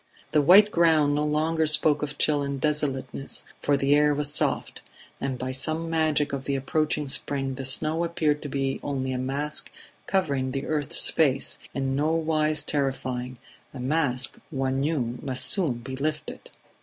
[0.31, 4.81] The white ground no longer spoke of chill and desolateness, for the air was soft;
[5.19, 9.19] and by some magic of the approaching spring the snow appeared to be only a
[9.19, 9.69] mask
[10.07, 13.37] covering the earth's face, in nowise terrifying
[13.75, 16.49] a mask one knew must soon be lifted.